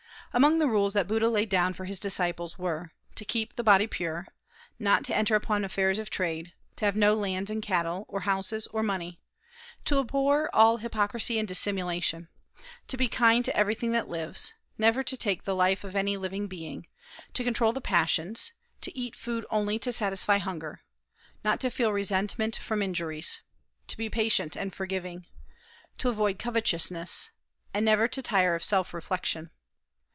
[0.33, 3.85] Among the rules that Buddha laid down for his disciples were to keep the body
[3.85, 4.25] pure;
[4.79, 8.65] not to enter upon affairs of trade; to have no lands and cattle, or houses,
[8.67, 9.19] or money;
[9.83, 12.29] to abhor all hypocrisy and dissimulation;
[12.87, 16.47] to be kind to everything that lives; never to take the life of any living
[16.47, 16.87] being;
[17.33, 20.79] to control the passions; to eat food only to satisfy hunger;
[21.43, 23.41] not to feel resentment from injuries;
[23.85, 25.27] to be patient and forgiving;
[25.97, 27.31] to avoid covetousness,
[27.73, 29.49] and never to tire of self reflection.